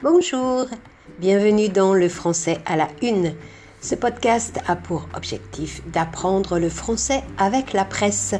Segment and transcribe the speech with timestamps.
[0.00, 0.66] Bonjour,
[1.18, 3.34] bienvenue dans le français à la une.
[3.80, 8.36] Ce podcast a pour objectif d'apprendre le français avec la presse.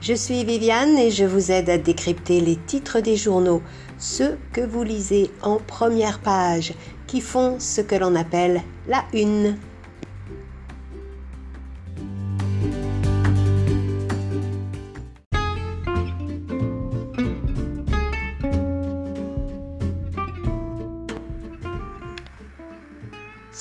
[0.00, 3.60] Je suis Viviane et je vous aide à décrypter les titres des journaux,
[3.98, 6.74] ceux que vous lisez en première page,
[7.08, 9.56] qui font ce que l'on appelle la une.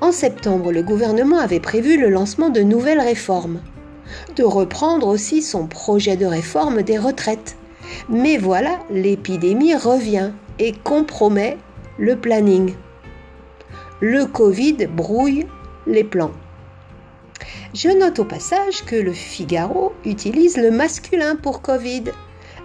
[0.00, 3.60] En septembre, le gouvernement avait prévu le lancement de nouvelles réformes,
[4.36, 7.56] de reprendre aussi son projet de réforme des retraites.
[8.08, 10.30] Mais voilà, l'épidémie revient
[10.60, 11.58] et compromet
[11.98, 12.74] le planning
[14.00, 15.46] le Covid brouille
[15.86, 16.32] les plans.
[17.74, 22.04] Je note au passage que le Figaro utilise le masculin pour Covid,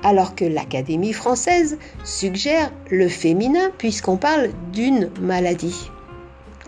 [0.03, 5.89] alors que l'Académie française suggère le féminin puisqu'on parle d'une maladie.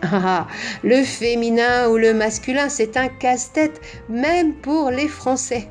[0.03, 0.47] Ah,
[0.83, 3.79] le féminin ou le masculin, c'est un casse-tête,
[4.09, 5.67] même pour les Français.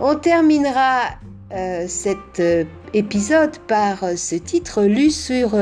[0.00, 1.02] On terminera
[1.50, 5.56] euh, cet euh, épisode par euh, ce titre lu sur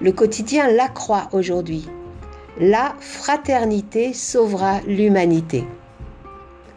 [0.00, 1.86] le quotidien La Croix aujourd'hui.
[2.58, 5.64] La fraternité sauvera l'humanité.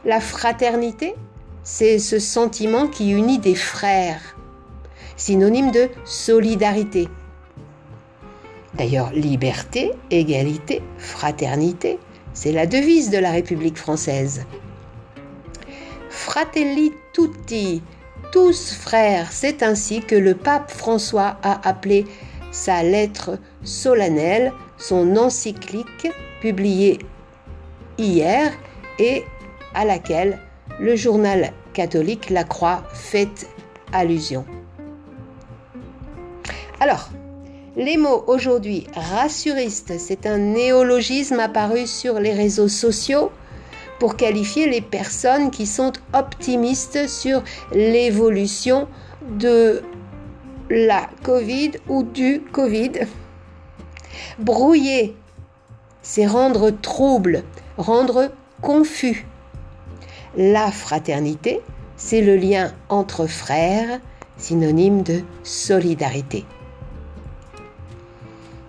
[0.04, 1.16] La fraternité,
[1.64, 4.36] c'est ce sentiment qui unit des frères,
[5.16, 7.08] synonyme de solidarité.
[8.74, 11.98] D'ailleurs, liberté, égalité, fraternité,
[12.34, 14.46] c'est la devise de la République française.
[16.10, 17.82] Fratelli tutti,
[18.32, 19.32] tous frères.
[19.32, 22.06] C'est ainsi que le pape François a appelé
[22.52, 26.08] sa lettre solennelle, son encyclique
[26.42, 27.00] publiée
[27.98, 28.52] hier
[28.98, 29.24] et
[29.74, 30.40] à laquelle
[30.80, 33.48] le journal catholique La Croix fait
[33.92, 34.46] allusion.
[36.80, 37.10] Alors,
[37.76, 43.32] les mots aujourd'hui rassuriste, c'est un néologisme apparu sur les réseaux sociaux
[44.00, 48.88] pour qualifier les personnes qui sont optimistes sur l'évolution
[49.38, 49.84] de
[50.70, 52.92] la Covid ou du Covid.
[54.40, 55.16] Brouiller,
[56.02, 57.44] c'est rendre trouble,
[57.78, 59.26] rendre confus.
[60.38, 61.62] La fraternité,
[61.98, 64.00] c'est le lien entre frères,
[64.38, 66.46] synonyme de solidarité.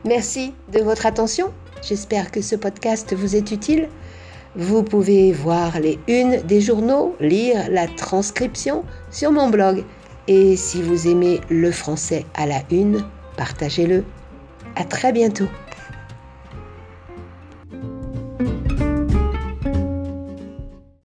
[0.05, 1.53] Merci de votre attention.
[1.83, 3.88] J'espère que ce podcast vous est utile.
[4.56, 9.85] Vous pouvez voir les unes des journaux, lire la transcription sur mon blog.
[10.26, 13.05] Et si vous aimez le français à la une,
[13.37, 14.05] partagez-le.
[14.75, 15.47] À très bientôt.